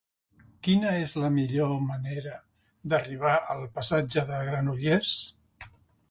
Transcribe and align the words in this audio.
Quina 0.67 0.91
és 1.01 1.11
la 1.23 1.27
millor 1.33 1.75
manera 1.89 2.37
d'arribar 2.93 3.33
al 3.55 3.61
passatge 3.75 4.23
de 4.31 4.39
Granollers? 4.47 5.13